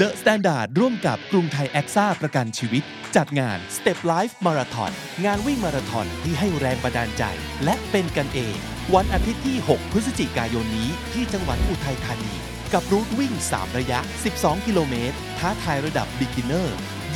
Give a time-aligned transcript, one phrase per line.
[0.00, 2.82] The Standard ร่วมกับกรุงไทยแอคซ่าประกันชีวิต
[3.16, 4.92] จัดงาน Step Life Marathon
[5.24, 7.24] งานวิ่งมาราธอนที่ให้แรงบันดาลใจ
[7.64, 8.56] และเป็นกันเอง
[8.94, 12.34] วันอาทิตย์ที่ 6 พฤศจิกายนนี้ที่จังหวัดอุทัยธานี
[12.72, 13.98] กับรูทวิ่ง 3 ระยะ
[14.34, 16.68] 12 กิโลเมตร ท้าทายระดับ Beginner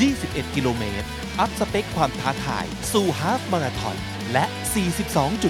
[0.05, 1.07] 21 กิโลเมตร
[1.39, 3.97] อัพสเปคความท้าทาย สู่ฮาฟมาราธอน
[4.33, 4.45] และ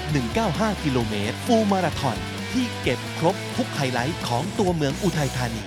[0.09, 2.17] 42.195 กิโลเมตร ฟูลมาราธอน
[2.53, 5.65] ที่เก็บครบทุกไฮไลท์ของตัวเมืองอุทัยธานี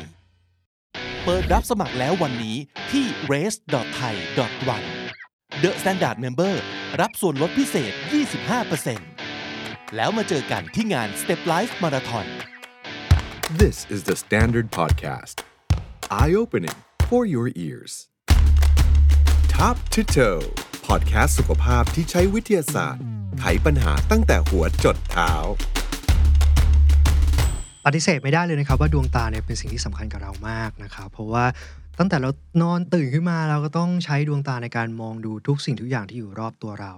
[1.30, 2.56] เปิดรับสมัครแล้ววันนี้
[2.92, 4.86] ที่ race.thai.one
[5.62, 6.54] The Standard Member
[7.00, 7.92] รับส่วนลดพิเศษ
[9.14, 12.26] 25%แล้วมาเจอกันที่งาน Step Life Marathon
[13.62, 15.36] This is the Standard Podcast.
[16.20, 16.78] Eye opening
[17.08, 17.92] for your ears.
[19.56, 20.42] Top to toe
[20.88, 23.02] podcast สุขภาพที่ใช้วิทยาศาสตร์
[23.40, 25.32] ไขปัญหาตั้งแต่หัวจดเท้า
[27.84, 31.44] ปฏิเสธไม่ได้เลยนะครับว่าดวงตาเนี่ยเป็นสิ่งที่สำคัญกับเรามากนะครับเพราะว่า
[32.00, 32.30] ตั้งแต่เรา
[32.62, 36.92] นอนตื่นขึ้นมาเราก็ต้องใช้ดวงตาในการมองดูทุกสิ่งทุกอย่างที่อยู่รอบตัวเรา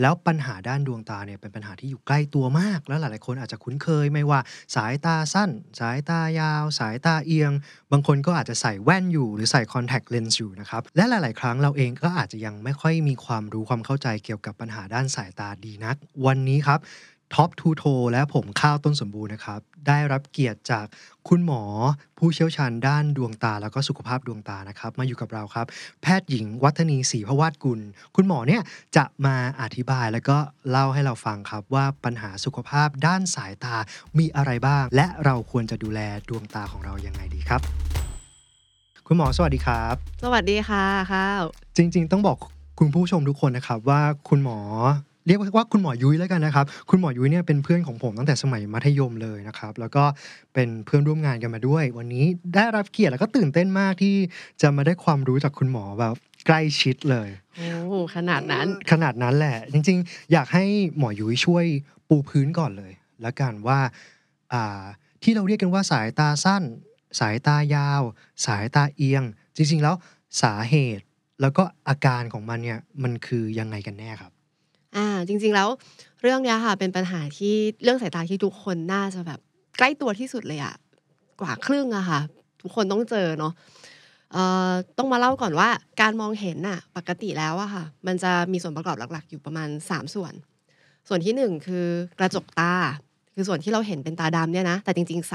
[0.00, 4.40] แล้วปัญหาด้านดวงตาเนี่ยเป็นปัญหาที่อยู่ใกล้ตัวมาก แล้วหลาย ๆ คนอาจจะคุ้นเคยไม่ว่า
[4.76, 7.52] สายตาสั้น สายตายาว สายตาเอียง
[7.92, 16.80] บางคนก็อาจจะใส่แว่นอยู่ หรือใส่คอนแทคเลนส์อยู่นะครับและหลาย ๆ ครั้งเราเองก็อาจจะยังไม่ค่อยมีความรู้ความเข้าใจเกี่ยวกับปัญหาด้านสายตาดีนัก วันนี้ครับ
[17.34, 20.86] ท็อปทูโทและผมข้าวต้นสมบูรณ์นะครับ ได้รับเกียรติจาก
[21.28, 21.62] คุณหมอ
[22.18, 25.66] ผู้เชี่ยวชาญด้านดวงตา แล้วก็สุขภาพดวงตานะครับ มาอยู่กับเราครับ
[26.02, 27.80] แพทย์หญิงวัฒนีศรีพวาดกุล
[28.16, 28.62] คุณหมอเนี่ย
[28.96, 30.38] จะมาอธิบายแล้วก็
[30.70, 33.76] เล่าให้เราฟังครับว่าปัญหาสุขภาพด้านสายตา
[34.18, 37.60] มีอะไรบ้าง และเราควรจะดูแลดวงตาของเรายังไงดีครับ
[39.06, 41.42] คุณหมอสวัสดีครับ สวัสดีค่ะข้าว
[41.76, 42.36] จริง ๆ ต้องบอก
[42.78, 44.58] คุณผู้ชมทุกคนนะครับว่าคุณหมอ
[45.30, 50.04] เรียกว่าคุณหมอยุ้ยแล้วกันนะครับ คุณหมอยุ้ยเนี่ยเป็นเพื่อนของผมตั้งแต่สมัยมัธยมเลยนะครับ แล้วก็
[50.54, 54.14] เป็นเพื่อนร่วมงานกันมาด้วย วันนี้ได้รับเกียรติแล้วก็ตื่นเต้นมากที่
[54.62, 56.14] จะมาได้ความรู้จากคุณหมอแบบ
[56.46, 60.64] ใกล้ชิดเลยโอ้ขนาดนั้น ขนาดนั้นแหละ จริง ๆ อยากให้
[60.98, 61.64] หมอยุ้ยช่วย
[62.08, 62.92] ปูพื้นก่อนเลย
[63.22, 63.80] แล้วกันว่า
[64.52, 64.82] อ่า
[65.22, 66.62] ที่เราเรียกกันว่าสายตาสั้น
[67.20, 68.02] สายตายาว
[68.46, 69.24] สายตาเอียง
[69.56, 69.94] จริง ๆ แล้ว
[70.42, 71.04] สาเหตุ
[71.40, 74.32] แล้วก็อาการของมันเนี่ยมันคือยังไงกันแน่ครับ
[74.96, 75.68] อ่าจริง ๆแล้ว
[76.22, 79.40] เรื่องเนี้ยค่ะ เป็นปัญหาที่เรื่องสายตาที่ทุกคนน่าจะแบบ
[79.78, 80.74] ใกล้ตัวที่สุดเลยอะ
[81.40, 82.20] กว่าครึ่งอะค่ะ
[82.62, 83.52] ทุกคนต้องเจอเนาะ
[84.32, 85.68] เอ่อต้องมาเล่าก่อนว่า
[86.00, 90.32] การมองเห็นน่ะปกติแล้วอะค่ะ มันจะมีส่วนประกอบหลัก ๆ อยู่ประมาณ 3 ส่วน
[91.08, 91.86] ส่วนที่หนึ่งคือ
[92.18, 92.74] กระจกตา
[93.34, 95.34] คือส่วนที่เราเห็นเป็นตาดำเนี่ยนะแต่จริง ๆ ใส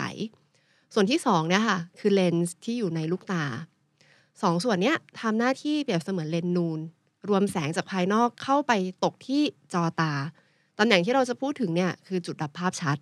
[0.94, 3.44] ส่วนที่สองเนี่ยค่ะคือเลนส์ที่อยู่ในลูกตา
[4.42, 6.80] สองส่วนเนี้ยทำหน้าที่เปรียบเสมือนเลนส์นูน
[7.30, 8.72] รวมแสงจากภายนอกเข้าไป
[9.04, 9.42] ตกที่
[9.74, 10.14] จอตา
[10.80, 12.98] ตำแหน่งที่เราจะพูดถึงเนี่ยคือจุดรับภาพชัด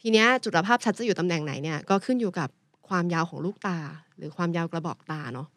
[0.00, 2.48] ทีเนี้ยจุดรับภาพชัดจะอยู่ตำแหน่งไหนเนี่ยก็ขึ้นอยู่กับ
[2.88, 3.78] ความยาวของลูกตา
[4.16, 5.48] หรือความยาวกระบอกตาเนาะ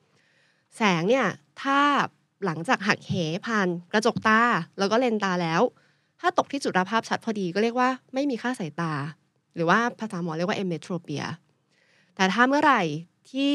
[0.77, 1.27] แสงเนี่ย
[1.61, 1.79] ถ้า
[2.45, 3.13] หลังจากหักเห
[3.45, 4.39] ผ่านกระจกตา
[4.79, 5.61] แล้วก็เลนตาแล้ว
[6.19, 8.93] ถ้าตกที่จุดรับภาพชัดพอดีก็เรียกว่าไม่มีค่าสายตา
[9.55, 11.23] หรือว่าภาษาหมอเรียกว่าเอเมโทรเปีย
[12.15, 12.81] แต่ถ้าเมื่อไหร่
[13.29, 13.49] ที่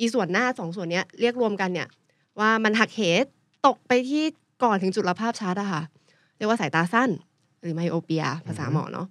[0.00, 1.88] อีส่วนหน้าสองส่วนเนี้ยเรียกรวมกันเนี่ย
[2.40, 3.00] ว่ามันหักเห
[3.66, 4.24] ตกไปที่
[4.64, 5.82] ก่อนถึงจุดรับภาพชัดอะค่ะ
[6.36, 7.10] เรียกว่าสายตาสั้น
[7.60, 9.06] หรือไมโอเปีย ภาษาหมอเนาะ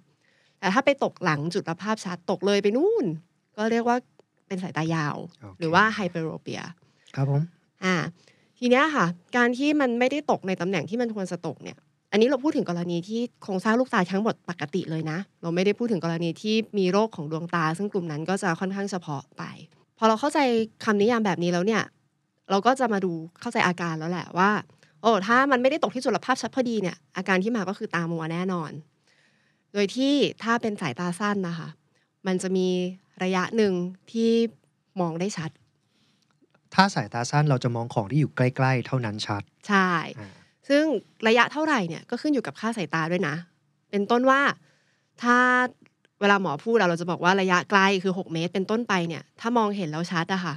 [0.58, 3.04] แต่ถ้าไปตกหลังจุดรับภาพชัดตกเลยไปนู่น
[3.56, 3.96] ก็เรียกว่า
[4.46, 6.60] เป็นสายตายาวโอเคหรือว่าไฮเปอโรเปีย
[7.14, 7.42] ครับผม
[7.84, 7.94] อ่า
[8.58, 11.76] ทีเนี้ยค่ะ การที่มันไม่ได้ตกในตำแหน่งที่มันควรจะตกเนี่ย
[12.12, 19.42] อันนี้เราพูดถึงกรณีที่โครงสร้างลูกตาทั้งหมดปกติเลยนะ เราไม่ได้พูดถึงกรณีที่มีโรคของดวงตา ซึ่งกลุ่มนั้นก็จะค่อนข้างเฉพาะไป
[19.98, 20.38] พอเราเข้าใจ
[20.84, 21.82] คำนิยามแบบนี้แล้วเนี่ย
[22.50, 24.50] เราก็จะมาดูเข้าใจอาการแล้วแหละว่า
[25.02, 28.70] โอ้ถ้ามันไม่ได้ตกที่จุลภาพชัดพอดีเนี่ย อาการที่มาก็คือตามัวแน่นอน
[29.72, 31.68] โดยที่ถ้าเป็นสายตาสั้นนะคะ
[32.26, 32.68] มันจะมี
[33.22, 33.72] ระยะหนึ่ง
[34.12, 34.30] ที่
[35.00, 35.50] มองได้ชัด
[36.74, 40.30] ถ้าสายตาสั้นเราจะมองของที่อยู่ใกล้ ๆ เท่านั้นชัด ใช่อ่า
[40.68, 40.84] ซึ่ง
[41.28, 43.34] ระยะเท่าไหร่เนี่ยก็ขึ้นอยู่กับค่าสายตาด้วยนะ
[43.90, 44.40] เป็นต้นว่า
[45.22, 45.36] ถ้า
[46.20, 50.54] เวลาหมอพูดอะเราจะบอกว่าระยะไกลคือ 6 เมตร เป็นต้นไปเนี่ย ถ้ามองเห็นแล้วชัดอะค่ะ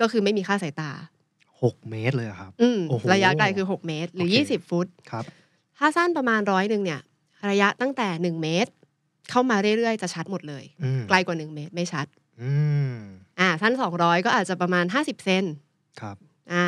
[0.00, 0.90] ก็คือไม่มีค่าสายตา
[1.40, 5.24] 6 เมตรเลยเหรอครับอืมโอ้โหระยะไกลคือ 6 เมตร หรือโอเค20 ฟุตครับ
[5.78, 7.00] ถ้าสั้นประมาณร้อยหนึ่งเนี่ย
[7.50, 8.70] ระยะตั้งแต่ 1 เมตร
[9.30, 12.06] เข้ามาเรื่อยๆ จะชัดหมดเลยอืมไกลกว่า 1 เมตรไม่ชัด
[12.42, 12.52] อื
[12.92, 12.94] ม
[13.40, 15.44] อ่าสั้น 200 ก็อาจจะประมาณ 50 เซน
[16.00, 16.16] ครับ
[16.52, 16.66] อ่า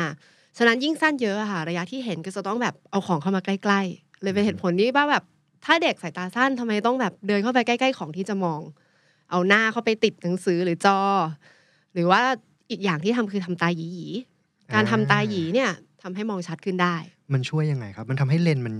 [0.57, 5.23] ฉะนั้นยิ่งสั้นเยอะอะค่ะ ระยะที่เห็นก็จะต้องแบบเอาของเข้ามาใกล้ ๆ เลยเป็นเหตุผลที่ว่าแบบ
[5.65, 8.59] ถ้าเด็กสายตาสั้นทำไมต้องแบบเดินเข้าไปใกล้ ๆ ของที่จะมอง
[9.29, 10.99] เอาหน้าเข้าไปติดหนังสือหรือจอ
[11.93, 12.21] หรือว่า
[12.73, 15.71] อีกอย่างที่ทำคือทำตาหยีๆการทำตาหยีเนี่ย
[16.03, 16.95] ทำให้มองชัดขึ้นได้
[17.33, 18.75] มันช่วยยังไงครับ มันทำให้เลนส์มัน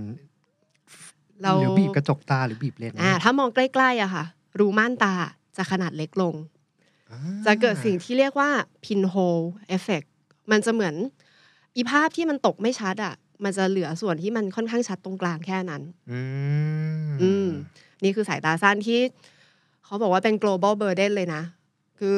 [1.42, 4.24] เราหรือบีบกระจกตาหรือบีบเลนส์อ่าถ้ามองใกล้ๆอะค่ะ
[4.58, 5.14] รูม่านตา
[5.56, 6.34] จะขนาดเล็กลง
[7.10, 8.50] อ่าจะเกิดสิ่งที่เรียกว่า
[8.84, 9.44] pinhole
[9.76, 10.06] effect
[10.50, 10.94] มันจะเหมือน
[11.76, 13.14] อีภาพที่มันตกไม่ชัดอะ
[13.44, 16.20] มันจะเหลือส่วนที่มันค่อนข้างชัดตรงกลางแค่นั้นอื
[17.06, 17.48] มอืม
[18.04, 19.00] นี่คือสายตาสั้นที่
[19.84, 21.42] เขาบอกว่าเป็น global burden เลยนะ
[21.98, 22.16] คือ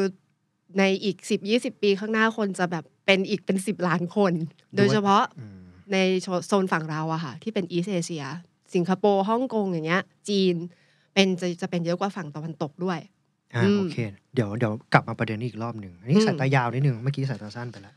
[0.78, 1.16] ในอีก
[1.50, 4.32] 10-20 ปีข้างหน้าคนจะแบบเป็นอีกเป็น 10 ล้านคน
[4.76, 5.58] โดยเฉพาะอืม
[5.92, 5.96] ใน
[6.46, 8.24] โซนฝั่งเราอะค่ะ ที่เป็นอีสเอเชีย
[8.74, 10.54] สิงคโปร์ฮ่องกงอย่างเงี้ย จีน
[11.14, 12.98] เป็นจะจะเป็นเยอะกว่าฝั่งตะวันตกด้วย
[13.54, 13.96] อ่าอืมโอเค
[14.34, 17.94] เดี๋ยวเดี๋ยวกลับมาประเด็นนี้อีกรอบหนึ่งอันนี้อืมสายตายาวนิดนึงเมื่อกี้สายตาสั้นไปแล้ว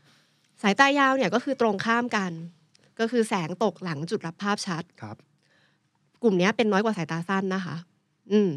[0.62, 2.32] สายตายาวเนี่ยก็คือตรงข้ามกัน
[3.00, 5.16] ก็คือแสงตกหลังจุดรับภาพชัดครับ
[6.22, 7.76] กลุ่มเนี้ยเป็นน้อยกว่าสายตาสั้นนะคะ
[8.32, 8.50] อืม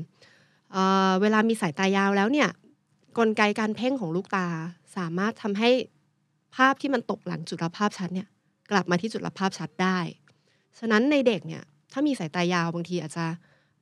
[0.72, 2.50] เอ่อเวลามีสายตายาวแล้วเนี่ย
[3.18, 4.48] กลไกการเพ่งของลูกตา
[4.98, 5.70] สามารถทำให้
[6.56, 8.28] ภาพที่มันตกหลังจุดรับภาพชัดเนี่ย
[8.72, 9.98] กลับมาที่จุดรับภาพชัดได้
[10.80, 13.26] ฉะนั้นในเด็กเนี่ยถ้ามีสายตายาวบางทีอาจจะ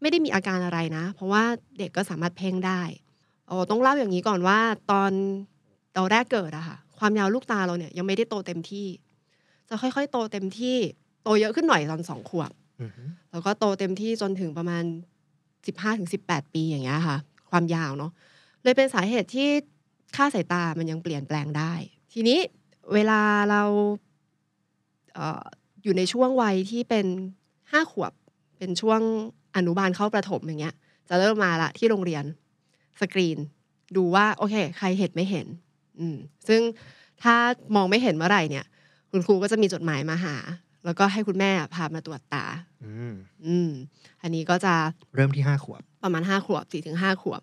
[0.02, 1.44] ไม่ได้มีอาการอะไรนะ เพราะว่า
[1.80, 2.82] เด็กก็สามารถเพ่งได้
[3.48, 4.60] โอ้ต้องเล่าอย่างนี้ก่อนว่า
[4.92, 5.12] ตอน
[5.98, 8.88] ตอนแรกเกิดอะค่ะความยาวลูกตาเราเนี่ยยังไม่ได้โตเต็มที่
[9.70, 10.78] จะค่อยๆ โตเต็มที่
[11.24, 12.52] โตเยอะขึ้นหน่อยตอนสองขวบ
[12.82, 14.84] อือฮึแล้วก็โตเต็มที่จนถึงประมาณ
[15.88, 17.18] 15-18ปีอย่างเงี้ยค่ะ
[17.52, 18.12] ความยาวเนาะ
[18.64, 19.50] เลยเป็นสาเหตุที่
[20.16, 21.74] ค่าสายตามันยังเปลี่ยนแปลงได้
[22.14, 22.40] ทีนี้
[22.94, 23.22] เวลา
[23.52, 23.64] เรา
[25.14, 25.44] เอ่อ
[25.84, 27.06] อยู่ในช่วงวัยที่เป็น
[27.72, 28.12] ห้าขวบ
[28.58, 29.02] เป็นช่วง
[29.56, 30.76] อนุบาลเข้าประถมอย่างเงี้ย
[31.10, 32.24] จะเริ่มมาละที่โรงเรียน
[33.02, 33.38] สกรีน
[33.96, 35.48] ดูว่าโอเค ใครเห็นไม่เห็น
[36.00, 36.18] อืม
[36.48, 36.62] ซึ่ง
[37.24, 37.36] ถ้า
[37.76, 38.66] มองไม่เห็นเมื่อไหร่เนี่ย
[39.12, 40.36] คุณครูก็จะมีจดหมายมาหา
[40.86, 42.46] แล้วก็ให้คุณแม่พามาตรวจตา
[42.86, 43.14] อืม
[43.46, 43.70] อืม
[44.22, 44.74] อันนี้ก็จะ
[45.16, 47.42] เริ่มที่ห้าขวบ ประมาณห้าขวบสี่ถึงห้าขวบ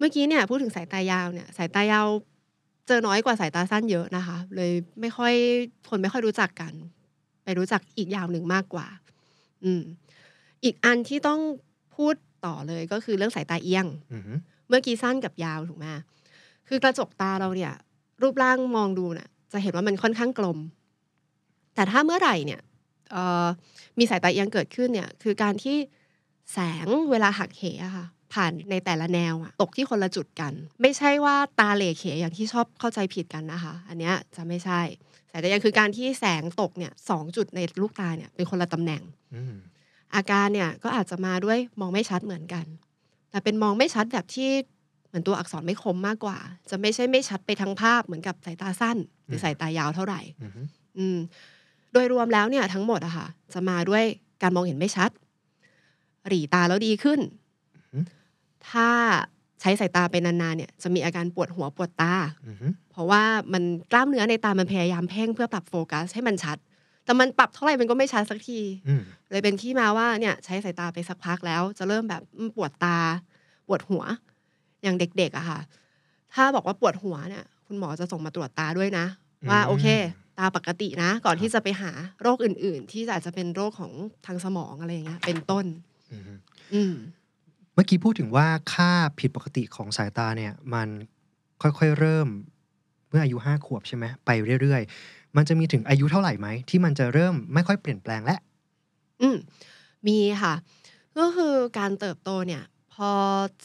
[0.00, 2.06] เมื่อกี้เนี่ยพูดถึงสายตายาวเนี่ยสายตายาว
[2.86, 5.34] เจอน้อยกว่าสายตาสั้นเยอะนะคะ เลยไม่ค่อย
[5.88, 6.72] คนไม่ค่อยรู้จักกัน
[7.44, 8.86] ไปรู้จักอีกยาวหนึ่งมากกว่า
[9.64, 9.82] อืม
[10.64, 11.40] อีกอันที่ต้อง
[11.96, 12.14] พูด
[12.46, 14.32] ต่อเลยก็คือเรื่องสายตาเอียงอือฮึ
[14.68, 15.86] เมื่อกี้สั้นกับยาวถูกไหม
[16.68, 17.72] คือกระจกตาเราเนี่ย
[18.22, 20.58] รูปร่างมองดูเนี่ยจะเห็นว่ามันค่อนข้างกลม
[21.74, 22.60] แต่ถ้าเมื่อไหร่เนี่ย
[23.10, 23.46] เอ่อ
[23.98, 25.76] มีสายตาเอียงเกิดขึ้นเนี่ย คือการที่
[26.52, 34.80] แสงเวลาหักเหอะค่ะ ผ่านในแต่ละแนวอะตกที่คนละจุดกัน ไม่ใช่ว่าตาเหล่เขอย่างที่ชอบเข้าใจผิดกันนะคะ อันเนี้ยจะไม่ใช่
[35.30, 39.02] สายตาเอียงคือการที่แสงตกเนี่ยสองจุดในลูกตาเนี่ยเป็นคนละตำแหน่ง
[39.34, 39.54] อืม
[40.14, 42.64] อาการเนี่ยก็อาจจะมาด้วยมองไม่ชัดเหมือนกัน
[43.30, 44.50] แต่เป็นมองไม่ชัดแบบที่
[45.08, 46.38] เหมือนตัวอักษรไม่คมมากกว่า
[46.70, 48.96] จะไม่ใช่ไม่ชัดไปทั้งภาพเหมือนกับสายตาสั้น
[49.26, 50.62] หรือสายตายาวเท่าไหร่อือฮึ
[50.98, 51.18] อืม
[51.92, 54.04] โดยรวมแล้วเนี่ยทั้งหมดอะค่ะจะมาด้วย
[54.42, 55.10] การมองเห็นไม่ชัด
[56.28, 57.20] หรีตาแล้วดีขึ้น
[58.68, 58.88] ถ้า
[59.60, 62.14] ใช้สายตาไปนานๆเนี่ยจะมีอาการปวดหัวปวดตา
[62.48, 63.22] อือฮึเพราะว่า
[63.52, 63.62] มัน
[63.92, 66.56] กล้ามเนื้อในตามันพยายามเพ่งเพื่อปรับโฟกัสให้มันชัด
[67.04, 72.98] แต่มันปรับเท่าไหร่มันก็ไม่ชัดสักทีอืมเลยเป็นที่มาว่าเนี่ยใช้สายตาไปสักพักแล้ว จะเริ่มแบบอืมปวดตา
[73.66, 74.02] ปวดหัว
[74.82, 75.60] อย่างเด็กๆอะค่ะ
[76.34, 79.06] ถ้าบอกว่าปวดหัวเนี่ย คุณหมอจะส่งมาตรวจตาด้วยนะ
[79.50, 79.86] ว่าโอเค
[80.38, 81.90] ตาปกตินะ ก่อนที่จะไปหา
[82.22, 83.92] โรคอื่น ๆ ที่อาจจะเป็นโรคของ
[84.26, 85.64] ทางสมองอะไรอย่างเงี้ยเป็นต้น
[86.12, 86.32] อือฮึ
[86.74, 86.94] อืม
[87.74, 90.88] เมื่อกี้พูดถึงว่าค่าผิดปกติของสายตาเนี่ยมัน
[91.62, 92.28] ค่อยๆเริ่ม
[93.08, 94.30] เมื่ออายุห้าขวบใช่ไหมไป
[94.62, 98.36] เรื่อยๆ มันจะมีถึงอายุเท่าไหร่ไหมที่มันจะเริ่มไม่ค่อยเปลี่ยนแปลงและ
[99.22, 99.36] อืม
[100.06, 100.54] มีค่ะ
[101.18, 102.62] ก็คือการเติบโตเนี่ย
[102.94, 103.10] พอ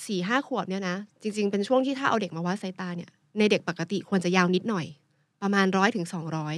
[0.05, 4.85] สี่ห้าขวบเนี่ยนะจริง ๆ เป็นช่วงที่ถ้าเอาเด็กมาวัดสายตาเนี่ยในเด็กปกติควรจะยาวนิดหน่อย
[5.41, 6.55] ประมาณร้อยถึงสองร้อย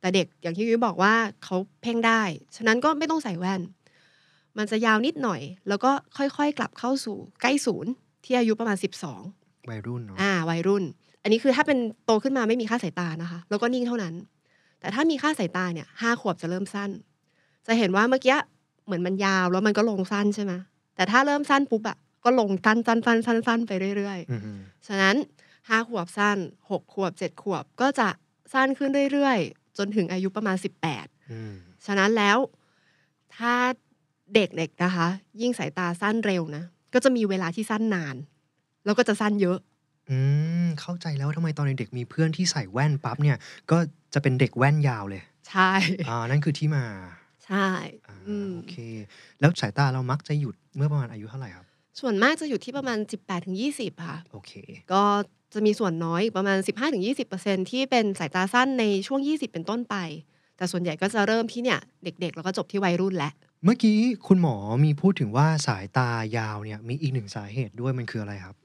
[0.00, 1.14] แต่เด็กอย่างที่ยุ้ยบอกว่า
[1.44, 2.22] เขาเพ่งได้
[2.56, 3.60] ฉะนั้นก็ไม่ต้องใส่แว่น
[4.58, 7.92] มันจะยาวนิดหน่อย แล้วก็ค่อยๆ กลับเข้าสู่ใกล้ศูนย์
[8.24, 9.22] ที่อายุประมาณสิบสอง
[9.70, 10.84] วัยรุ่นเนาะอ่าวัยรุ่น
[11.22, 14.14] อันนี้คือถ้าเป็นโตขึ้นมาไม่มีค่าสายตานะคะ แล้วก็นิ่งเท่านั้น
[14.80, 16.90] แต่ถ้ามีค่าสายตาเนี่ยห้าขวบจะเริ่มสั้น
[17.66, 18.36] จะเห็นว่าเมื่อกี้
[18.86, 20.52] เหมือนมันยาวแล้วมันก็ลงสั้นใช่ไหม
[20.96, 25.16] แต่ถ้าเริ่มสั้นปุ๊บอะก็ลงสั้นสั้นสั้นสั้นสั้นไปเรื่อยอือฮึๆฉะนั้น
[25.68, 26.38] ห้าขวบสั้น
[26.70, 28.08] หกขวบเจ็ดขวบก็จะ
[28.52, 31.54] สั้นขึ้นเรื่อยๆ จนถึงอายุประมาณสิบแปดอืม
[31.86, 32.38] ฉะนั้นแล้ว
[33.36, 33.54] ถ้า
[34.34, 35.08] เด็กๆนะคะ
[35.40, 38.16] ยิ่งสายตาสั้นเร็วนะก็จะมีเวลาที่สั้นนาน
[38.84, 39.58] แล้วก็จะสั้นเยอะ
[40.10, 40.16] อื
[40.66, 43.36] มเข้าใจแล้วทำไมตอนเด็กๆมีเพื่อนที่ใส่แว่นปั๊บเนี่ย
[43.70, 43.78] ก็
[44.14, 45.70] จะเป็นเด็กแว่นยาวเลย ใช่
[46.08, 46.84] อ่านั่นคือที่มา
[47.46, 47.68] ใช่
[48.08, 48.76] อ่าอืมโอเค
[49.40, 51.66] แล้วสายตาเรามักจะหยุดเมื่อประมาณอายุเท่าไหร่ครับ
[52.00, 54.52] ส่วนมากจะอยู่ที่ประมาณ 18-20ถึง20ค่ะโอเค
[54.92, 55.02] ก็
[55.54, 56.58] จะมีส่วนน้อยอีกประมาณ
[57.14, 59.96] 15-20%ที่เป็นสายตาสั้นในช่วง 20 เป็นต้นไป
[60.56, 63.32] แต่ส่วนใหญ่ก็จะเริ่มที่เนี่ยเด็ก ๆ แล้วก็จบที่วัยรุ่นแหละ
[63.64, 68.56] เมื่อกี้คุณหมอมีพูดถึงว่าสายตายาวเนี่ยมีอีกหนึ่งสาเหตุด้วยมันคืออะไรครับ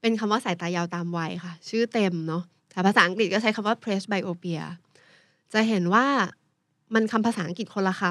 [0.00, 4.62] เป็นคำว่าสายตายาวตามวัยค่ะ ชื่อเต็มเนาะแต่ภาษาอังกฤษก็ใช้คำว่า presbyopia
[5.52, 6.06] จะเห็นว่า
[6.94, 8.02] มันคำภาษาอังกฤษคนละค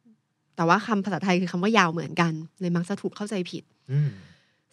[0.00, 3.62] ำแต่ว่าคำภาษาไทยคือคำว่ายาวเหมือนกันเลยมักจะถูกเข้าใจผิด
[3.92, 4.10] อืม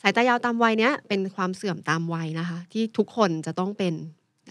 [0.02, 3.94] สายตายาวตามวัยเนี้ยเป็นความเสื่อมตามวัยนะคะ ที่ทุกคนจะต้องเป็น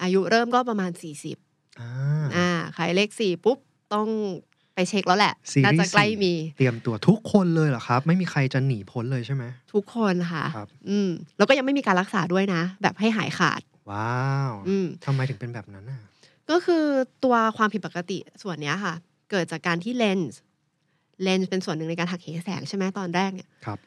[0.03, 0.91] อายุเริ่มก็ประมาณ
[1.37, 1.91] 40อ่า
[2.37, 3.59] อ่าใครเลขสี่ปุ๊บ
[3.95, 4.09] ต้อง
[4.75, 16.00] ไปเช็คแล้วแหละซีรีส์น่าจะใกล้สี่มี เตรียมตัวทุกคนเลยเหรอครับ ไม่มีใครจะหนีพ้นเลยใช่ไหม ทุกคนค่ะครับอืมแล้วก็ยังไม่มีการรักษาด้วยนะ แบบให้หายขาด ว้าวอืมทำไมถึงเป็นแบบนั้นอะ
[16.50, 16.85] ก็คือ
[17.25, 18.95] ตัวความผิดปกติส่วนเนี้ยค่ะ
[19.31, 20.40] เกิดจากการที่เลนส์
[21.23, 23.78] เลนส์เป็นส่วนหนึ่งในการหักเหแสงใช่ไหมตอนแรกเนี่ยครับ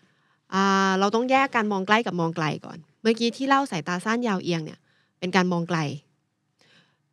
[0.53, 4.79] อ่าเราต้องแยกการมองใกล้กับมองไกลก่อน เมื่อกี้ที่เล่าสายตาสั้นยาวเอียงเนี่ย
[5.20, 5.79] เป็นการมองไกล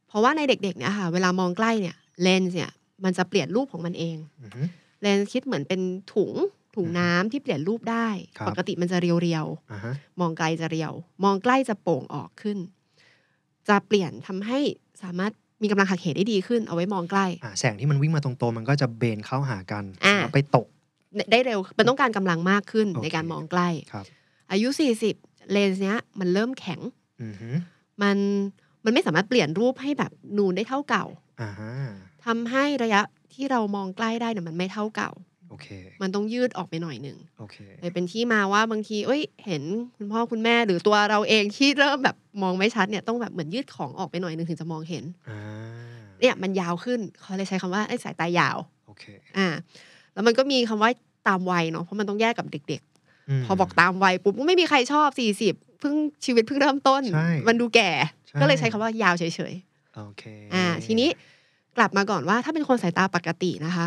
[0.09, 2.71] เพราะว่าในเด็กๆเนี่ยค่ะ เวลามองใกล้เนี่ยเลนส์เนี่ย
[3.05, 4.63] มันจะเปลี่ยนรูปของมันเองอือฮึ
[5.01, 5.81] เลนส์คิดเหมือนเป็น
[6.15, 6.33] ถุง
[6.77, 8.09] ถุงน้ำที่เปลี่ยนรูปได้
[8.39, 10.93] ครับปกติมันจะเรียวอ่าฮะๆมองไกลจะเรียว
[11.25, 12.59] มองใกล้จะโป่งออกขึ้น
[13.69, 14.59] จะเปลี่ยนทำให้
[15.03, 15.33] สามารถ
[15.63, 20.67] มีกำลังหักเหได้ดีขึ้น เอาไว้มองใกล้อ่าแสงที่มันวิ่งมาตรงๆ มันก็จะเบนเข้าหากันอ่าแล้วไปตก
[21.31, 24.05] ได้เร็ว มันต้องการกำลังมากขึ้นโอเคในการมองใกล้ครับ
[24.51, 24.69] อายุ
[25.11, 26.81] 40 เลนส์เนี้ย มันเริ่มแข็ง
[27.23, 27.51] อือฮึ
[28.03, 28.17] มัน
[28.85, 31.05] มันไม่สามารถเปลี่ยนรูปให้แบบนูนได้เท่าเก่า
[32.27, 33.01] อ่าฮะทำให้ระยะ
[33.35, 35.11] ที่เรามองใกล้ได้เนี่ยมันไม่เท่าเก่า
[35.51, 35.69] โอเค
[36.03, 39.63] มันต้องยืดออกไปหน่อยหนึ่งโอเคเลยเป็นที่มาว่าบางทีเอ้ย เห็น
[39.97, 45.41] คุณพ่อคุณแม่หรือตัวเราเองที่เริ่มแบบมองไม่ชัดเนี่ยต้องแบบเหมือนยืดของออกไปหน่อยหนึ่งถึงจะมองเห็นอ่า
[46.21, 49.05] เนี่ยมันยาวขึ้นเขาเลยใช้คำว่าไอ้สายตายาวโอเค
[49.37, 49.49] อ่า
[50.13, 50.91] แล้วมันก็มีคำว่า
[51.29, 52.83] ตามวัยเนาะเพราะมันต้องแยกกับเด็ก
[53.31, 57.91] มๆพอบอกตามวัยปุ๊บก็ไม่มีใครชอบสี่สิบเพิ่งชีวิตเพิ่งเริ่มต้นใช่มันดูแก่
[58.29, 61.09] ใช่ก็เลยใช้คำว่ายาวเฉยๆโอเคอ่าทีนี้
[61.77, 63.87] กลับมาก่อนว่าถ้าเป็นคนสายตาปกตินะคะ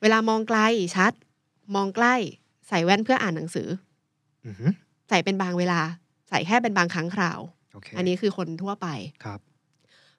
[0.00, 0.58] เวลามองไกล
[0.96, 1.12] ชัด
[1.74, 2.14] มองใกล้
[2.68, 3.68] ใส่แว่นเพื่ออ่านหนังสือ
[4.46, 4.66] อือฮึ
[5.08, 5.80] ใส่เป็นบางเวลา
[6.28, 7.40] ใส่แค่เป็นบางครั้งคราว
[7.72, 8.86] โอเคอันนี้คือคนทั่วไป
[9.24, 9.40] ครับ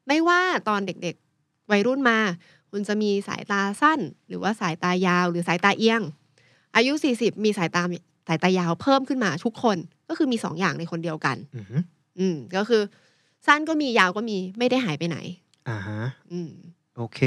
[0.07, 2.17] ไม่ว่าตอนเด็กๆวัยรุ่นมา
[2.71, 6.01] คุณจะมีสายตาสั้น หรือว่าสายตายาว หรือสายตาเอียง
[6.75, 7.81] อายุ 40 มีสายตา
[8.27, 11.77] สายตายาวเพิ่มขึ้นมาทุกคนก็คือมีสองอย่างในคนเดียวกันอือฮึ
[12.19, 12.81] อืมก็คือ
[13.47, 15.17] สั้นก็มียาวก็มีไม่ได้หายไปไหน
[15.69, 16.51] อ่าฮะอืม
[16.97, 17.19] โอเค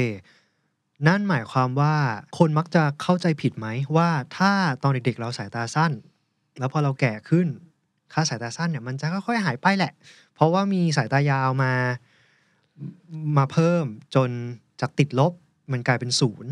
[1.07, 1.95] นั่นหมายความว่า
[2.37, 4.51] คนมักจะเข้าใจผิดไหมว่าถ้า
[4.83, 5.91] ตอนเด็กๆเราสายตาสั้น
[6.59, 7.47] แล้วพอเราแก่ขึ้น
[8.13, 9.93] ค่าสายตาสั้นเนี่ยมันจะค่อยๆหายไปแหละ
[10.35, 11.73] เพราะว่ามีสายตายาวมา
[13.37, 13.85] มาเพิ่ม
[14.15, 14.29] จน
[14.81, 15.33] จากติดลบ
[15.71, 16.51] มันกลายเป็นศูนย์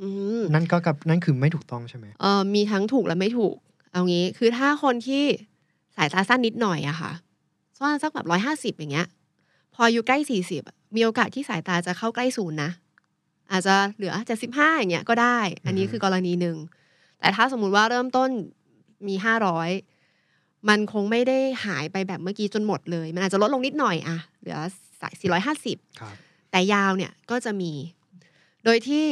[0.00, 0.08] อื
[0.40, 3.56] มนั่นก็กับนั่นคือไม่ถูกต้องใช่ไหมเออมีทั้งถูกและไม่ถูก
[3.92, 5.24] เอางี้คือถ้าคนที่
[5.96, 7.12] สายตาสั้นนิดหน่อยอะค่ะ
[7.76, 9.06] สั้นสักแบบร้อยห้าสิบอย่างเงี้ย
[9.74, 10.62] พออายู่ใกล้สี่สิบ
[10.94, 12.70] มีโอกาสที่สายตาจะเข้าใกล้ศูนย์นะ
[13.52, 16.56] อาจจะเหลือเจ็ดสิบห้าอย่างเงี้ยก็ได้ อันนี้อือฮึคือกรณีหนึ่ง
[17.20, 18.30] แต่ถ้าสมมุติว่าเริ่มต้น
[19.08, 19.70] มีห้าร้อย
[20.68, 24.58] มันคงไม่ได้หายไปแบบเมื่อกี้จนหมดเลย มันอาจจะลดลงนิดหน่อยอะเหลือ
[25.20, 26.14] สี่ร้อยห้าสิบครับ
[26.50, 27.72] แต่ยาวเนี่ยก็จะมี
[28.64, 29.04] โดยที่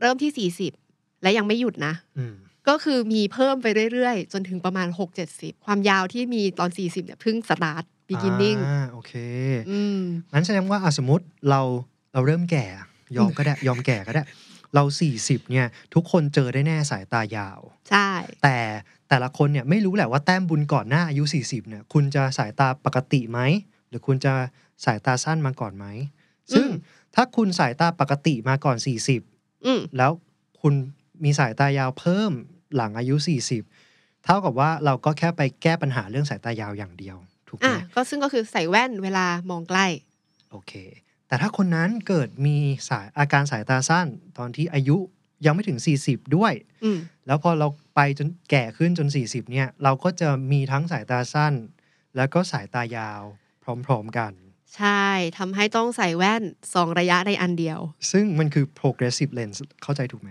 [0.00, 2.34] เริ่มที่40และยังไม่หยุดนะอืม
[2.68, 4.88] ก็คือมีเพิ่มไปเรื่อยๆ จนถึงประมาณ
[5.26, 9.12] 6-70ความยาวที่มีตอน40เนี่ยเพิ่งสตาร์ท beginning อ่าโอเค
[9.70, 10.00] อืม
[10.32, 11.60] งั้นแสดงว่าอะสมมติเรา
[12.12, 12.66] เราเริ่มแก่
[13.16, 14.22] ยอมก็ได้ยอมแก่ก็ได้
[14.74, 14.84] เรา
[15.16, 17.60] 40เนี่ยทุกคนเจอได้แน่สายตายาว
[17.90, 18.10] ใช่
[18.42, 18.56] แต่
[19.08, 23.40] แต่ละคนเนี่ยไม่รู้แหละว่าแต้มบุญก่อนหน้าอายุ 40เนี่ยคุณจะสายตาปกติไหม
[23.88, 24.32] หรือคุณจะ
[24.84, 25.86] สายตาสั้นมาก่อนไหม
[26.54, 26.68] ซึ่ง
[27.14, 28.76] ถ้าคุณสายตาปกติมาก่อน
[29.20, 30.10] 40อืมแล้ว
[30.60, 30.74] คุณ
[31.24, 32.32] มีสายตายาวเพิ่ม
[32.76, 33.16] หลังอายุ
[33.70, 37.16] 40 เท่ากับว่าเราก็แค่ไปแก้ปัญหาเรื่องสายตายาวอย่างเดียว
[37.48, 39.86] ถูกไหมอะก็ซึ่งก็คือใส่แว่นเวลามองใกล้
[40.50, 40.72] โอเค
[41.28, 42.56] แต่ถ้าคนนั้นเกิดมี
[42.88, 44.06] สายอาการสายตาสั้น
[44.38, 44.96] ตอนที่อายุ
[45.46, 46.52] ยังไม่ถึง 40 ด้วย
[46.84, 51.54] อืมแล้วพอเราไปจนแก่ขึ้นจน 40 เนี่ย เราก็จะมีทั้งสายตาสั้น
[52.16, 53.22] แล้วก็สายตายาว
[53.86, 54.32] พร้อมๆกัน
[54.76, 55.04] ใช่
[55.38, 56.42] ทำให้ต้องใส่แว่น
[56.74, 57.78] สองระยะในอันเดียว
[58.12, 60.30] ซึ่งมันคือ progressive lens เข้าใจถูกไหม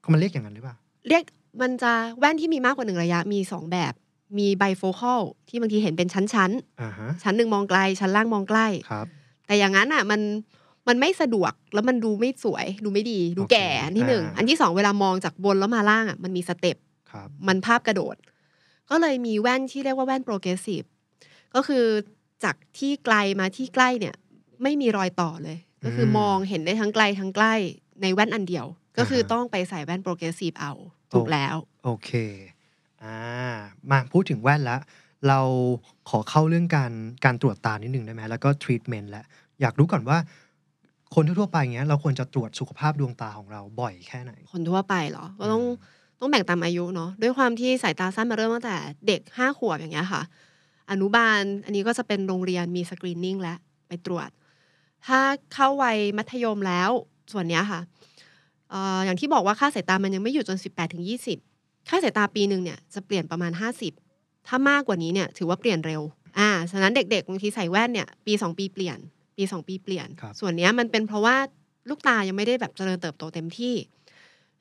[0.00, 0.76] เขามันเรียกอย่างนั้นหรือเปล่า
[1.08, 1.24] เรียก
[1.62, 3.92] มันจะแว่นที่มีมากกว่าหนึ่งระยะมีสองแบบ
[4.38, 9.06] มีไบโฟคอลที่บางทีเห็นเป็นชั้นอ่าฮะๆชั้นหนึ่งมองไกล ชั้นล่างมองใกล้ครับ
[9.46, 10.20] แต่อย่างนั้นอะมัน
[10.88, 16.76] มันไม่สะดวกแล้วมันดูไม่สวย ดูไม่ดี ดูแก่โอเคอันที่หนึ่งอ่าอันที่สองเวลามองจากบนแล้วมาล่างอะมันมี step
[17.10, 18.16] ครับมันภาพกระโดด
[18.90, 20.82] ก็เลยมีแว่นที่เรียกว่าแว่น progressive
[21.54, 21.84] ก็คือ
[22.44, 24.14] จากที่ไกลมาที่ใกล้เนี่ย
[24.62, 27.54] ไม่มีรอยต่อเลย ก็คือมองเห็นได้ทั้งไกลทั้งใกล้
[28.02, 28.66] ในแว่นอันเดียว
[28.98, 30.72] ก็คือต้องไปใส่แว่น progressive เอา
[31.12, 32.10] ถูกแล้ว โอเค
[33.04, 33.18] อ่า
[33.90, 34.80] มาพูดถึงแว่นแล้ว
[35.28, 35.40] เรา
[36.10, 36.92] ขอเข้าเรื่องการ
[37.24, 39.24] การตรวจตานิดนึงได้ไหมแล้วก็ทรีทเมนต์แล้ว
[39.60, 40.18] อยากรู้ก่อนว่า
[41.14, 45.62] คนทั่วๆไปเงี้ยเราควรจะตรวจสุขภาพดวงตาของเราบ่อยแค่ไหน คนทั่วไปเหรอ ก็ต้อง
[46.20, 48.76] ต้องแบ่งตามอายุเนาะด้วยความที่สายตาสั้นมาเริ่มตั้งแต่
[49.06, 50.22] เด็กห้าขวบอย่างเงี้ยค่ะ
[50.90, 54.28] อนุบาลอันนี้ก็จะเป็นโรงเรียนมีสกรีนนิ่งแล้วไปตรวจ
[55.06, 55.18] ถ้า
[55.54, 56.90] เข้าวัยมัธยมแล้ว
[57.32, 57.80] ส่วนเนี้ยค่ะ
[58.70, 61.49] เอ่ออย่างที่บอกว่าค่าสายตามันยังไม่อยู่จน 18ถึง20
[61.88, 63.52] ค่าสายตาปีหนึ่งเนี่ยจะเปลี่ยนประมาณ
[64.00, 66.02] 50 ถ้ามากกว่านี้เนี่ยถือว่าเปลี่ยนเร็ว
[66.38, 68.98] อ่า ฉะนั้นเด็กๆบางทีใส่แว่นเนี่ยปีสองปีเปลี่ยน
[69.36, 71.36] ปีสองปีเปลี่ยนครับส่วนเนี้ยมันเป็นเพราะว่า
[71.88, 73.74] ลูกตายังไม่ได้แบบเจริญเติบโตเต็มที่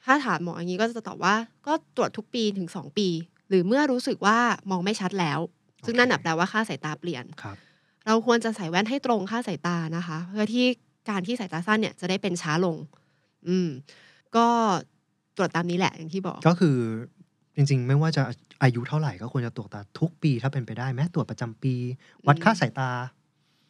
[0.06, 1.36] ถ้าถามหมออย่างนี้ก็จะตอบว่า
[1.68, 3.08] ก็ตรวจทุกปีถึงสองปี
[3.50, 4.38] หรือเมื่อรู้สึกว่า
[4.70, 5.40] มองไม่ชัดแล้ว
[5.86, 7.58] ซึ่งนั่นนะแปลว่าค่าสายตาเปลี่ยนครับ
[8.06, 10.66] เราควรจะใส่แว่นให้ตรงค่าสายตานะคะ เพื่อที่
[11.10, 12.78] การที่สายตาสั้นเนี่ยจะได้เป็นช้าลง
[13.48, 13.70] อืม
[14.36, 14.48] ก็
[15.40, 16.78] ตรวจตามนี้แหละอย่างที่บอก ก็คือ
[17.56, 18.24] จริง ๆ ไม่ว่าจะ
[18.64, 21.74] อายุเท่าไหร่ก็ควรจะตรวจตาทุกปีถ้าเป็นไปได้ไหมตรวจประจำปี
[22.28, 22.90] วัดค่าสายตา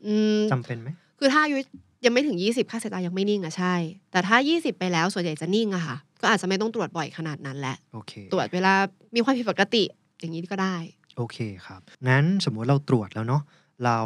[0.05, 1.57] อืมจำเป็นไหมคือถ้าอายุ
[2.05, 3.75] ยังไม่ถึง 20 ค่าสายตายังไม่นิ่งอะใช่
[4.11, 8.73] แต่ถ้า 20 ไปแล้วส่วนใหญ่จะนิ่งอะค่ะ ก็อาจจะไม่ต้องตรวจบ่อยขนาดนั้นแหละโอเคตรวจเวลา
[9.15, 9.83] มีความผิดปกติ
[10.19, 10.75] อย่างนี้ก็ได้
[11.17, 13.41] โอเคครับ งั้นสมมุติเราตรวจแล้วเนาะ
[13.85, 13.97] เรา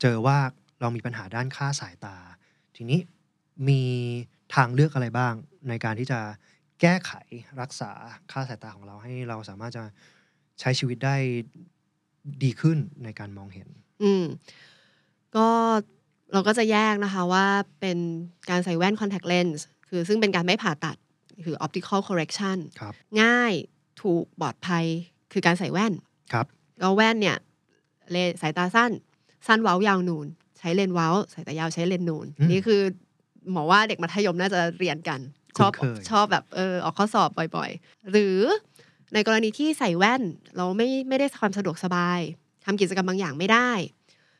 [0.00, 0.38] เจอว่า
[0.80, 2.16] เรามีปัญหาด้านค่าสายตา
[2.76, 2.98] ทีนี้
[3.68, 3.82] มี
[4.54, 5.32] ทางเลือกอะไรบ้าง
[5.68, 6.18] ในการที่จะ
[6.80, 7.12] แก้ไข
[7.60, 7.90] รักษา
[8.32, 9.84] ค่าสายตาของเราให้เราสามารถจะ
[10.60, 11.16] ใช้ชีวิตได้
[12.42, 13.68] ดีขึ้นในการมองเห็น
[14.02, 14.24] อืม
[15.36, 15.48] ก็
[16.32, 17.46] เราก็จะแยกนะคะว่า
[17.80, 17.98] เป็น
[18.50, 20.96] การใส่แว่น contact lens คือซึ่งเป็นการไม่ผ่าตัด
[21.44, 23.52] คือ optical correction ครับง่าย
[24.02, 24.84] ถูกปลอดภัย
[25.32, 25.92] คือการใส่แว่น
[26.32, 26.46] ครับ
[26.82, 27.36] ก็แว่นเนี่ย
[28.10, 28.90] เลนสายตาสั้น
[29.46, 30.26] สั้นเว้ายาวนูน
[30.58, 32.80] ใช้เลนส์เว้า สายตายาวใช้เลนส์นูนอืมนี่คือ
[33.52, 35.20] หมอว่าเด็กมัธยมน่าจะเรียนกัน
[35.58, 38.38] ชอบคุ้นเคยชอบแบบเออออกข้อสอบบ่อยๆ หรือ
[39.14, 40.22] ในกรณีที่ใส่แว่น
[40.56, 42.20] เราไม่ไม่ได้ความสะดวกสบาย
[42.64, 43.70] ทำกิจกรรมบางอย่างไม่ได้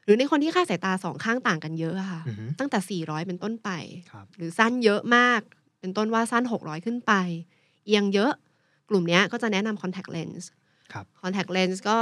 [0.04, 3.70] หรือในคนที่ค่าสายตาสองข้างต่างกันเยอะอะค่ะอือฮึตั้งแต่ 400 เป็นต้นไป
[4.12, 5.40] ครับหรือสั้นเยอะมาก
[5.80, 7.12] เป็นต้นว่าสั้น 600 ขึ้นไป
[7.86, 8.32] เอียงเยอะ
[8.88, 10.44] กลุ่มเนี้ยก็จะแนะนำ contact lens
[10.92, 11.98] ครับ contact lens ก็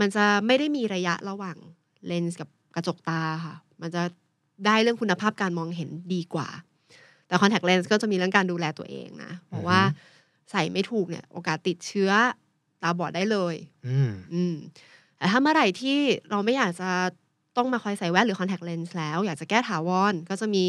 [0.00, 1.56] มันจะไม่ได้มีระยะระหว่าง
[2.06, 4.02] เลนส์กับกระจกตาค่ะ มันจะ
[4.66, 6.48] ได้เรื่องคุณภาพการมองเห็นดีกว่า
[7.28, 9.80] แต่ contact lens ก็จะมีเรื่องการดูแลตัวเองนะเพราะว่า
[10.50, 12.10] ใส่ไม่ถูกเนี่ย โอกาสติดเชื้อ
[12.82, 13.54] ตาบอดได้เลย
[13.88, 14.54] อืมอืม
[15.16, 15.98] แต่ถ้าเมื่อไหร่ที่
[16.30, 16.90] เราไม่อยากจะ
[17.56, 20.64] ต้องมาคอยใส่แว่นหรือ contact lens แล้ว อยากจะแก้ถาวรก็จะมี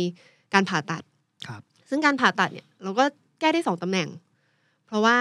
[0.54, 1.04] การผ่าตัด
[1.48, 3.06] ครับ ซึ่งการผ่าตัดเนี่ย เราก็
[3.40, 4.10] แก้ได้สองตำแหน่ง
[4.88, 5.18] เพราะว่า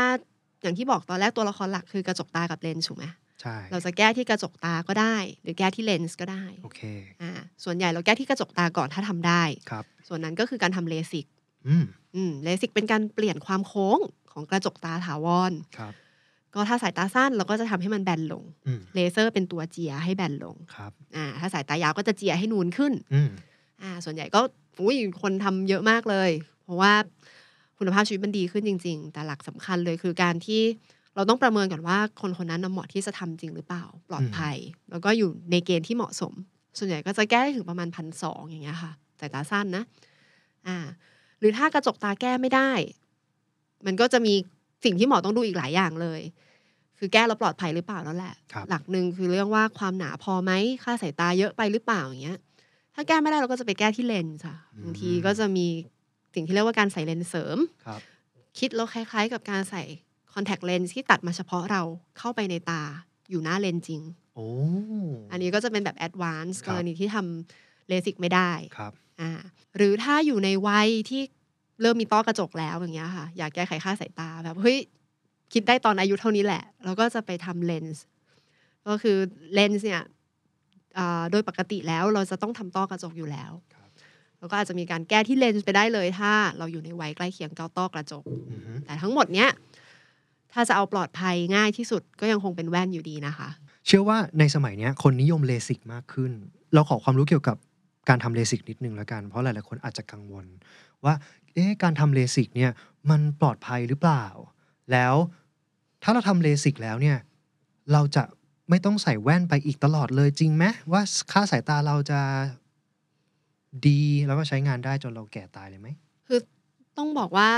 [0.62, 3.04] อย่างที่บอกตอนแรกตัวละครหลักคือกระจกตากับเลนส์ถูกไหม
[3.40, 6.80] ใช่ เราจะแก้ที่กระจกตาก็ได้ หรือแก้ที่เลนส์ก็ได้ โอเค
[7.22, 7.30] อ่า
[7.64, 11.36] ส่วนใหญ่เราแก้ที่กระจกตาก่อนถ้าทำได้ ครับ ส่วนนั้นก็คือการทำเลสิกอืมอืม
[12.44, 13.98] เลสิกเป็นการเปลี่ยนความโค้ง
[14.32, 15.92] ของกระจกตาถาวรครับ
[16.54, 23.30] ก็ถ้าสายตาสั้นเราก็จะทำให้มันแบนลงอืมเลเซอร์เป็นตัวเจียให้แบนลงครับอ่าถ้าสายตายาวก็จะเจียให้นูนขึ้นอืม
[23.82, 24.40] อ่า ส่วนใหญ่ก็
[24.80, 26.30] อุ้ยคนทำเยอะมากเลย
[26.64, 26.92] เพราะว่า
[27.78, 30.62] คุณภาพชีวิตมันดีขึ้นจริง ๆ แต่หลักสำคัญเลยคือการที่
[31.14, 34.56] เราต้องประเมินก่อนว่าคนคนนั้นน่ะเหมาะที่จะทำจริงหรือเปล่า ปลอดภัย
[34.90, 36.32] แล้วก็อยู่ในเกณฑ์ที่เหมาะสม
[36.78, 39.84] ส่วนใหญ่ก็จะแก้ได้ถึงประมาณพันสองอย่างเงี้ยค่ะสายตาสั้นนะ
[40.66, 40.76] อ่า
[41.38, 42.70] หรือถ้ากระจกตาแก้ไม่ได้
[43.86, 44.34] มันก็จะมี
[44.84, 46.20] สิ่งที่หมอต้องดูอีกหลายอย่างเลย
[46.98, 52.38] คือแก้แล้วปลอดภัยหรือเปล่านั่นแหละครับหลักหนึ่งคือเรื่องว่าความหนาพอไหมค่าสายตาเยอะไปหรือเปล่าอย่างเงี้ย
[52.94, 55.66] ถ้าแก้ไม่ได้เราก็จะไปแก้ที่เลนส์ค่ะอืมบางทีก็จะมี
[56.34, 58.00] สิ่งที่เรียกว่าการใส่เลนส์เสริมครับ
[58.58, 59.82] คิดแล้วคล้าย ๆ กับการใส่
[60.34, 61.82] คอนแทคเลนส์ที่ตัดมาเฉพาะเรา
[62.18, 62.82] เข้าไปในตา
[63.30, 64.02] อยู่หน้าเลนส์จริง
[64.36, 64.48] โอ้
[65.30, 69.30] อันนี้ก็จะเป็นแบบ advance ครับกรณีที่ำ เลสิกไม่ได้ครับอ่า
[69.76, 71.22] หรือถ้าอยู่ในวัยที่
[71.82, 74.78] เริ่มมีต้อกระจกแล้วอย่างเงี้ยค่ะ อยากแก้ไขค่าสายตาแบบเฮ้ย
[75.52, 78.04] คิดได้ตอนอายุเท่านี้แหละ แล้วก็จะไปทำเลนส์
[78.88, 79.16] ก็คือ
[79.54, 80.02] เลนส์เนี่ย
[80.98, 83.88] อ่าโดยปกติแล้วเราจะต้องทำต้อกระจกอยู่แล้วครับ
[84.38, 89.48] แล้วก็อาจจะมีการแก้ที่เลนส์ไปได้เลย ถ้าเราอยู่ในวัยใกล้เคียงเกาต้อกระจกอือฮึแต่ทั้งหมดเนี้ย
[90.52, 93.48] ถ้าจะเอาปลอดภัยง่ายที่สุดก็ยังคงเป็นแว่นอยู่ดีนะคะ
[93.86, 96.32] เชื่อว่าในสมัยเนี้ยคนนิยมเลสิกมากขึ้น
[96.74, 97.56] เราขอความรู้เกี่ยวกับ
[98.08, 100.46] การทำเลสิกนิดนึงแล้วกัน เพราะหลายๆคนอาจจะกังวล
[101.04, 101.14] ว่า
[101.54, 102.70] เอ๊ะการทำเลสิกเนี่ย
[103.10, 104.24] มันปลอดภัยหรือเปล่า
[104.92, 105.14] แล้ว
[106.02, 107.18] ถ้าเราทำเลสิกแล้วเนี่ย
[107.92, 108.22] เราจะ
[108.70, 112.20] ไม่ต้องใส่แว่นไปอีกตลอดเลยจริงไหมว่าค่าสายตาเราจะ
[113.86, 115.88] ดีแล้วก็ใช้งานได้จนเราแก่ตายเลยไหม
[116.26, 116.38] คือ
[116.96, 117.48] ต้องบอกว่า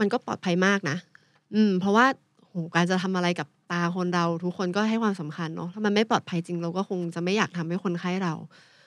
[0.00, 0.96] มันก็ปลอดภัยมากนะ
[1.54, 2.06] อืม เพราะว่า
[2.40, 8.34] โหการจะทำอะไรกับตาคนเราทุกคนก็ให้ความสำคัญเนาะถ้ามันไม่ปลอดภัยจริงเราก็คงจะไม่อยากทำให้คนไข้เรา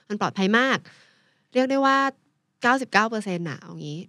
[0.09, 0.77] มันปลอดภัยมาก
[1.53, 1.97] เรียกได้ว่า
[2.51, 3.99] 99เปอร์เซ็นต์ะเอางี้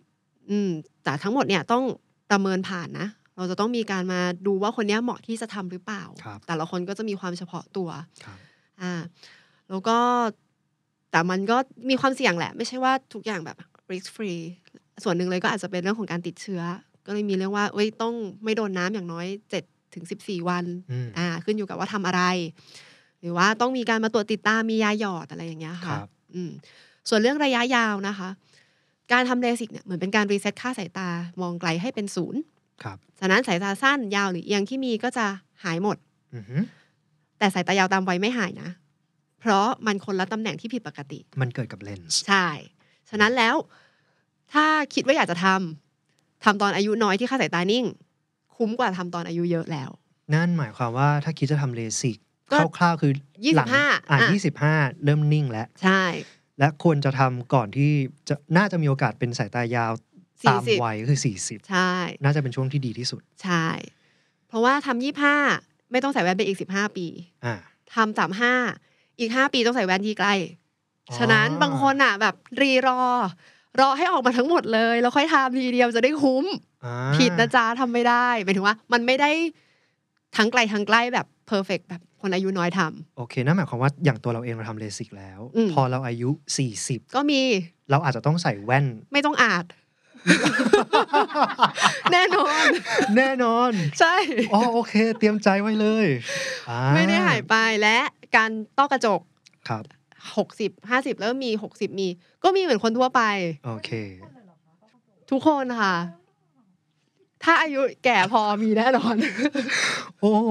[0.50, 0.70] อืม
[1.02, 1.84] แต่ทั้งหมดเนี่ยต้อง
[2.30, 7.88] ประเมินผ่านนะ เราจะต้องมีการมาดูว่าคนเนี้ยเหมาะที่จะทำหรือเปล่าครับแต่ละคนก็จะมีความเฉพาะตัว
[8.24, 8.38] ครับ
[8.82, 8.92] อ่า
[9.70, 9.98] แล้วก็
[11.10, 11.56] แต่มันก็
[11.90, 13.56] มีความเสี่ยงแหละ ไม่ใช่ว่าทุกอย่างแบบ
[13.90, 14.40] risk free
[15.04, 16.62] ส่วนหนึ่งเลยก็อาจจะเป็นเรื่องของการติดเชื้อ
[17.06, 19.26] ก็เลยมีเรื่องว่าเอ้ยต้องไม่โดนน้ำอย่างน้อย
[19.60, 22.22] 7ถึง14วันอืมอ่า ขึ้นอยู่กับว่าทำอะไร
[23.20, 26.50] หรือว่าต้องมีการมาตรวจติดตามมียาหยอดอะไรอย่างเงี้ยค่ะครับอืม
[27.08, 28.28] ส่วนเรื่องระยะยาวนะคะ
[29.12, 31.08] การทำเลสิกเนี่ยเหมือนเป็นการ reset ค่าสายตา
[31.40, 32.40] มองไกลให้เป็นศูนย์
[32.82, 35.26] ครับฉะนั้นสายตาสั้นยาวหรือเอียงที่มีก็จะ
[35.64, 35.96] หายหมด
[36.34, 36.56] อือฮึ
[37.38, 38.68] แต่สายตายาวตามวัยไม่หายนะ
[39.40, 42.46] เพราะมันคนละตำแหน่งที่ผิดปกติ มันเกิดกับเลนส์ใช่
[43.10, 43.56] ฉะนั้นแล้ว
[44.52, 47.84] ถ้าคิดว่าอยากจะทำทำตอนอายุน้อยที่ค่าสายตานิ่ง
[48.56, 49.90] คุ้มกว่าทำตอนอายุเยอะแล้ว
[50.34, 52.29] นั่นหมายความว่าถ้าคิดจะทำเลสิกก็
[52.78, 56.04] คร่าวๆคือ25หลังอะอะยี่สิบห้าเริ่มนิ่งแล้ว ใช่
[56.58, 57.90] และควรจะทำก่อนที่
[58.28, 59.92] จะน่าจะมีโอกาสเป็นสายตายาว
[60.48, 61.92] ตาม40วัยก็คือ40ใช่
[62.24, 63.66] น่าจะเป็นช่วงที่ดีที่สุด ใช่
[64.48, 65.36] เพราะว่าทำยี่ห้า
[65.90, 67.06] ไม่ต้องใส่แว่นไปอีกสิบห้าปี
[67.44, 67.54] อ่า
[67.94, 68.54] ทำสามห้า
[69.18, 70.34] อีกห้าปีต้องใส่แว่นที่ใกล้
[71.08, 73.00] อ๋อฉะนั้นบางคนอะ แบบรีรอ
[73.80, 76.44] รอให้ออกมาทั้งหมดเลย แล้วค่อยทำทีเดียวจะได้คุ้ม
[76.84, 79.30] อ่าผิดนะจ๊ะทำไม่ได้หมายถึงว่า มันไม่ได้
[80.36, 86.30] ทั้งไกลทั้งใกล้แบบเพอร์เฟกแบบ คนอายุน้อยทำโอเคนั่นหมายความว่าอย่างตัวเราเองเราทำเลสิกแล้วอืมพอเราอายุ
[86.72, 87.40] 40 ก็มี
[87.90, 89.64] เราอาจจะต้องใส่แว่น ไม่ต้องอาจ
[92.12, 92.64] แน่นอน
[93.16, 94.14] แน่นอน ใช่
[94.52, 96.06] อ๋อโอเค เตรียมใจไว้เลย
[96.68, 97.98] อ่าไม่ได้หายไปและ
[98.36, 99.20] การต้อกระจก
[99.68, 99.84] ครับ
[100.36, 102.08] หกสิบห้าสิบเริ่มมีหกสิบมี
[102.44, 103.22] ก็มีเหมือนคนทั่วไป
[103.66, 103.90] โอเค
[105.30, 105.94] ทุกคนค่ะ
[107.44, 109.16] ถ้าอายุแก่พอมีแน่นอน
[110.20, 110.50] โอ้โห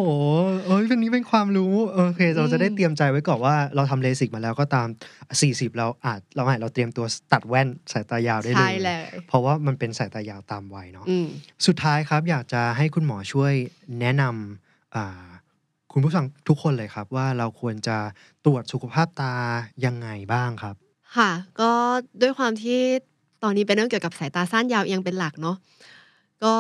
[0.66, 4.88] เอ้ยเป็นนี้เป็นความรู้โอเค เราจะได้อืมเตรียมใจไว้ก่อนว่าเราทำเลสิกมาแล้วก็ตาม
[5.32, 11.28] 40 เราอาจเราอาจเราเตรียมตัวตัดแว่นสายตายาวได้เลใช่ยเลย เพราะว่ามันเป็นสายตายาวตามวัยเนาะอืม
[11.68, 13.54] สุดท้ายครับอยากจะให้คุณหมอช่วย
[14.00, 15.26] แนะนำอ่า
[15.92, 17.98] คุณผู้ฟังทุกคนเลยครับ ว่าเราควรจะ
[18.46, 19.34] ตรวจสุขภาพตา
[19.86, 20.76] ยังไงบ้างครับ
[21.18, 21.72] ค่ะ ก็
[22.22, 22.80] ด้วยความที่
[23.44, 25.58] ตอนนี้เป็นเรื่องเกี่ยวกับสายตาสั้นยาวเอียงเป็นหลักเนาะ
[26.44, 26.54] ก็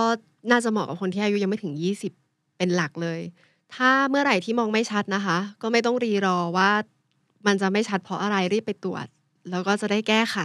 [0.51, 1.73] น่าจะเหมาะกับคนที่อายุยังไม่ถึง
[2.15, 3.19] 20 เป็นหลักเลย
[3.75, 6.71] ถ้าเมื่อไหร่ที่มองไม่ชัดนะคะ ก็ไม่ต้องรีรอว่า
[7.47, 9.05] มันจะไม่ชัดเพราะอะไรรีบไปตรวจ
[9.49, 10.37] แล้วก็จะได้แก้ไข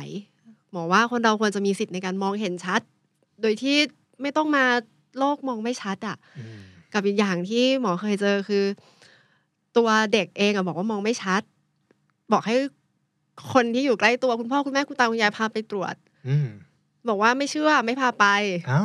[0.70, 2.80] หมอว่าคนเราควรจะมีสิทธิ์ในการมองเห็นชัด
[3.42, 3.76] โดยที่
[4.22, 4.64] ไม่ต้องมา
[5.18, 6.16] โลกมองไม่ชัดอะ
[6.92, 8.64] กับอีกอย่างที่หมอเคยเจอคือ
[9.76, 11.42] ตัวเด็กเองอะบอกว่ามองไม่ชัด
[12.32, 12.56] บอกให้
[13.52, 15.94] คนที่อยู่ใกล้ตัวคุณพ่อคุณแม่คุณตาคุณยายพาไปตรวจ
[16.28, 16.48] อืม
[17.08, 18.26] บอกว่าไม่เชื่อไม่พาไป
[18.68, 18.84] เอ้า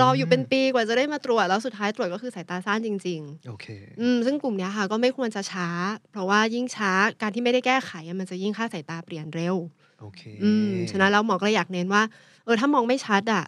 [0.00, 5.68] รออยู่เป็นปีกว่าจะได้มาตรวจแล้วสุดท้ายตรวจก็คือสายตาสั้นจริงโอเคๆอืมซึ่งกลุ่มเนี้ยค่ะก็ไม่ควรจะช้า
[6.10, 6.90] เพราะว่ายิ่งช้า
[7.22, 9.56] การที่ไม่ได้แก้ไขอะมันจะยิ่งค่าสายตาเปลี่ยนเร็ว
[10.00, 12.02] โอเค อืมฉะนั้นแล้วหมอก็เลยอยากเน้นว่า
[12.44, 13.44] เออถ้ามองไม่ชัดอะ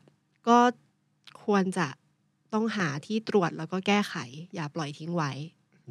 [0.49, 0.59] ก็
[1.45, 1.87] ควรจะ
[2.55, 4.15] ต้องหาที่ตรวจแล้วก็แก้ไข
[4.55, 5.33] อย่าปล่อยทิ้งไว้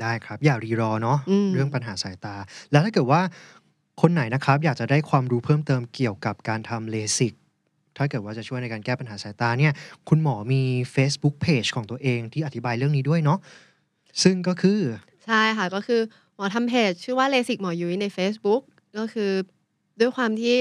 [0.01, 2.35] ได้ครับ อย่ารีรอเนาะอืมเรื่องปัญหาสายตา
[2.71, 3.21] แล้วถ้าเกิดว่า
[4.01, 7.33] คนไหนนะครับ อยากจะได้ความรู้เพิ่มเติมเกี่ยวกับการทำเลสิก
[7.97, 9.73] ถ้าเกิดว่าจะช่วยในการแก้ปัญหาสายตาเนี่ย
[10.09, 10.61] คุณหมอมี
[10.95, 13.39] Facebook Page ของตัวเองที่อธิบายเรื่องนี้ด้วยเนาะ
[14.23, 14.79] ซึ่งก็คือ
[15.25, 16.01] ใช่ค่ะ ก็คือ
[16.35, 18.61] หมอทำเพจชื่อว่าเลสิกหมอยุ้ยใน Facebook
[18.97, 19.31] ก็คือ
[19.99, 20.55] ด้วยความที่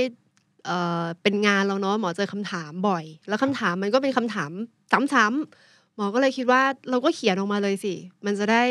[0.67, 4.51] เอ่อเป็นงานเราเนาะหมอเจอคำถามบ่อย แล้วคำถามมันก็เป็นคำถาม
[4.93, 7.95] ซ้ำๆหมอก็เลยคิดว่าเราก็เขียนออกมาเลยสิ
[8.27, 8.63] มันจะได้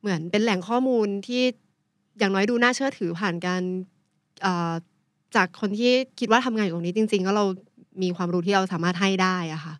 [0.00, 1.42] เหมือนเป็นแหล่งข้อมูลที่
[2.18, 3.62] อย่างน้อยดูน่าเชื่อถือผ่านการ
[5.36, 7.44] จากคนที่คิดว่าทำงานอยู่ตรงนี้จริง ๆ ก็เรา
[8.02, 9.74] มีความรู้ที่เราสามารถให้ได้อะค่ะ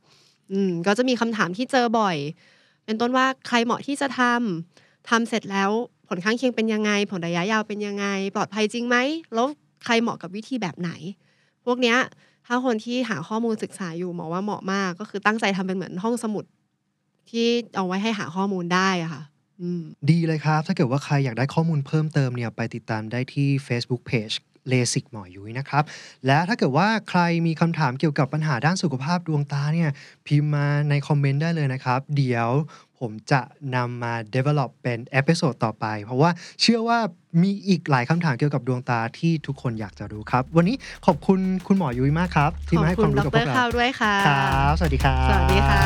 [0.53, 2.17] อืมก็จะมีคำถามที่เจอบ่อย
[2.85, 5.71] เป็นต้นว่าใครเหมาะที่จะทำทำเสร็จแล้ว
[6.09, 8.97] ผลข้างเคียงเป็นยังไง ผลระยะยาวเป็นยังไง ปลอดภัยจริงไหม
[9.35, 9.47] แล้ว
[9.85, 10.91] ใครเหมาะกับวิธีแบบไหน
[11.65, 11.99] พวกเนี้ย
[12.47, 16.45] ถ้าคนที่หาข้อมูลศึกษาอยู่หมอว่าเหมาะมาก ก็คือตั้งใจทำเป็นเหมือนห้องสมุด
[17.31, 19.23] ที่เอาไว้ให้หาข้อมูลได้อะค่ะ
[19.61, 24.35] อืมดีเลยครับ ถ้าเกิดว่าใครอยากได้ข้อมูลเพิ่มเติมเนี่ย ไปติดตามได้ที่ Facebook Page
[24.69, 25.85] เลสิกหมอยุ้ยนะครับ
[26.27, 29.91] และถ้าเกิดว่าใครมีคำถามเกี่ยวกับปัญหาด้านสุขภาพดวงตาเนี่ย
[30.27, 32.49] พิมพ์มาในคอมเมนต์ได้เลยนะครับ เดี๋ยว
[33.01, 33.41] ผมจะ
[33.77, 36.99] นำมา develop เป็น episode ต่อไป เพราะว่าเชื่อว่า
[37.43, 40.77] มีอีกหลายคำถามเกี่ยวกับดวงตาที่ทุกคนอยากจะรู้ครับ วันนี้
[41.07, 45.85] ขอบคุณคุณหมอยุ้ยมากครับ ที่ขอบมาให้คคุวามณดรู้กับพวรกเราข้าวด้วยค่ะครับสวัสดีครับสวัสดีค่ะ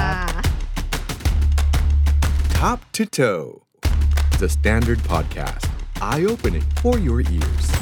[2.57, 3.62] Top to toe,
[4.38, 5.64] the standard podcast,
[6.03, 7.80] eye opening for your ears.